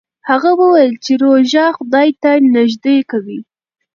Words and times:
هغه 0.29 0.49
وویل 0.61 0.91
چې 1.03 1.11
روژه 1.23 1.65
خدای 1.77 2.09
ته 2.21 2.31
نژدې 2.55 2.97
کوي. 3.11 3.39